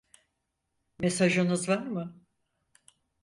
[0.99, 2.21] Mesajınız var mı?